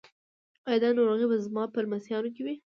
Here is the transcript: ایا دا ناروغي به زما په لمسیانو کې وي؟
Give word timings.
ایا 0.69 0.81
دا 0.83 0.89
ناروغي 0.97 1.25
به 1.31 1.37
زما 1.45 1.63
په 1.73 1.77
لمسیانو 1.83 2.29
کې 2.35 2.41
وي؟ 2.45 2.55